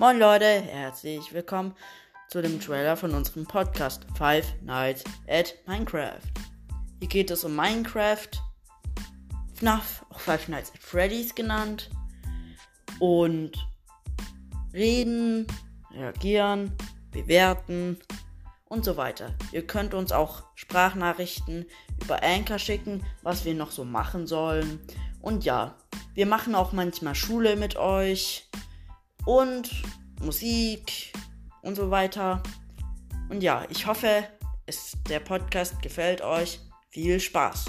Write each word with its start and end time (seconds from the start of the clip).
Moin 0.00 0.16
Leute, 0.16 0.44
herzlich 0.44 1.32
willkommen 1.32 1.74
zu 2.28 2.40
dem 2.40 2.60
Trailer 2.60 2.96
von 2.96 3.14
unserem 3.14 3.44
Podcast 3.44 4.06
Five 4.16 4.46
Nights 4.62 5.02
at 5.26 5.56
Minecraft. 5.66 6.20
Hier 7.00 7.08
geht 7.08 7.32
es 7.32 7.42
um 7.42 7.56
Minecraft, 7.56 8.28
FNAF, 9.56 10.06
auch 10.10 10.20
Five 10.20 10.46
Nights 10.46 10.70
at 10.72 10.78
Freddy's 10.80 11.34
genannt, 11.34 11.90
und 13.00 13.58
reden, 14.72 15.48
reagieren, 15.90 16.70
bewerten 17.10 17.98
und 18.66 18.84
so 18.84 18.96
weiter. 18.96 19.34
Ihr 19.50 19.66
könnt 19.66 19.94
uns 19.94 20.12
auch 20.12 20.44
Sprachnachrichten 20.54 21.66
über 22.04 22.22
Anchor 22.22 22.60
schicken, 22.60 23.04
was 23.24 23.44
wir 23.44 23.54
noch 23.54 23.72
so 23.72 23.84
machen 23.84 24.28
sollen. 24.28 24.78
Und 25.20 25.44
ja, 25.44 25.74
wir 26.14 26.26
machen 26.26 26.54
auch 26.54 26.70
manchmal 26.70 27.16
Schule 27.16 27.56
mit 27.56 27.74
euch 27.74 28.47
und 29.28 29.70
Musik 30.22 31.12
und 31.60 31.74
so 31.74 31.90
weiter. 31.90 32.42
Und 33.28 33.42
ja, 33.42 33.66
ich 33.68 33.86
hoffe, 33.86 34.24
es, 34.64 34.96
der 35.06 35.20
Podcast 35.20 35.82
gefällt 35.82 36.22
euch. 36.22 36.60
Viel 36.88 37.20
Spaß! 37.20 37.66